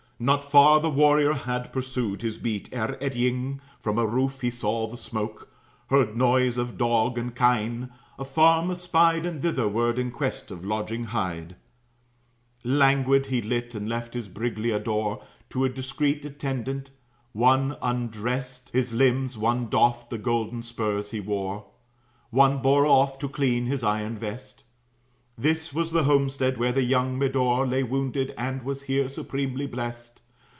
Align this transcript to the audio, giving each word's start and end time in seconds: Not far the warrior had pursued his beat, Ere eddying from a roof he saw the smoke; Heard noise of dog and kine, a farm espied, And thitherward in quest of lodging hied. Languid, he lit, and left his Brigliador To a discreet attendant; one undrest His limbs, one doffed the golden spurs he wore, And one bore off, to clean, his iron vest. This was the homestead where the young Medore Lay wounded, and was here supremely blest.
Not 0.23 0.51
far 0.51 0.79
the 0.79 0.87
warrior 0.91 1.33
had 1.33 1.73
pursued 1.73 2.21
his 2.21 2.37
beat, 2.37 2.69
Ere 2.71 2.95
eddying 3.03 3.59
from 3.81 3.97
a 3.97 4.05
roof 4.05 4.41
he 4.41 4.51
saw 4.51 4.85
the 4.85 4.95
smoke; 4.95 5.49
Heard 5.87 6.15
noise 6.15 6.59
of 6.59 6.77
dog 6.77 7.17
and 7.17 7.35
kine, 7.35 7.89
a 8.19 8.23
farm 8.23 8.69
espied, 8.69 9.25
And 9.25 9.41
thitherward 9.41 9.97
in 9.97 10.11
quest 10.11 10.51
of 10.51 10.63
lodging 10.63 11.05
hied. 11.05 11.55
Languid, 12.63 13.25
he 13.25 13.41
lit, 13.41 13.73
and 13.73 13.89
left 13.89 14.13
his 14.13 14.29
Brigliador 14.29 15.23
To 15.49 15.65
a 15.65 15.69
discreet 15.69 16.23
attendant; 16.23 16.91
one 17.33 17.75
undrest 17.81 18.69
His 18.69 18.93
limbs, 18.93 19.39
one 19.39 19.69
doffed 19.69 20.11
the 20.11 20.19
golden 20.19 20.61
spurs 20.61 21.09
he 21.09 21.19
wore, 21.19 21.55
And 21.55 21.63
one 22.29 22.61
bore 22.61 22.85
off, 22.85 23.17
to 23.17 23.27
clean, 23.27 23.65
his 23.65 23.83
iron 23.83 24.19
vest. 24.19 24.65
This 25.37 25.73
was 25.73 25.91
the 25.91 26.03
homestead 26.03 26.57
where 26.59 26.73
the 26.73 26.83
young 26.83 27.17
Medore 27.17 27.65
Lay 27.67 27.81
wounded, 27.83 28.31
and 28.37 28.61
was 28.61 28.83
here 28.83 29.09
supremely 29.09 29.65
blest. 29.65 30.21